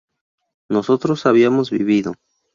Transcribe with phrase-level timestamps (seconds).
[0.67, 2.15] nosotros habíamos vivido